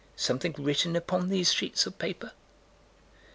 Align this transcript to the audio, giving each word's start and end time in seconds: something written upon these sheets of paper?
something 0.15 0.55
written 0.57 0.95
upon 0.95 1.29
these 1.29 1.53
sheets 1.53 1.85
of 1.85 1.99
paper? 1.99 2.31